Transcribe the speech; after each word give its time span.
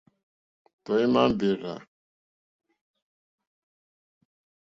Tɔ̀ímá 0.83 1.21
mbèrzà. 1.31 1.75